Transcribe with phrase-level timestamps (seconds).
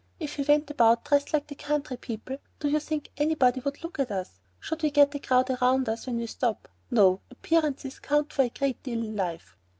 [0.19, 3.99] If we went about dressed like the country people, do you think anybody would look
[3.99, 4.39] at us?
[4.59, 6.67] Should we get a crowd around us when we stop?
[6.89, 7.21] No!
[7.29, 9.55] Appearances count for a great deal in life."